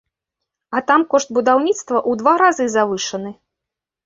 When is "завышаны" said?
2.79-3.31